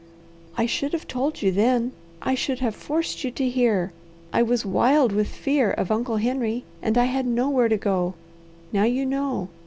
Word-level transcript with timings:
"I 0.57 0.65
should 0.65 0.93
have 0.93 1.07
told 1.07 1.43
you 1.43 1.51
then! 1.51 1.91
I 2.23 2.33
should 2.33 2.57
have 2.57 2.73
forced 2.73 3.23
you 3.23 3.29
to 3.29 3.47
hear! 3.47 3.93
I 4.33 4.41
was 4.41 4.65
wild 4.65 5.11
with 5.11 5.27
fear 5.27 5.69
of 5.69 5.91
Uncle 5.91 6.17
Henry, 6.17 6.63
and 6.81 6.97
I 6.97 7.05
had 7.05 7.27
nowhere 7.27 7.69
to 7.69 7.77
go. 7.77 8.15
Now 8.73 8.85
you 8.85 9.05
know! 9.05 9.49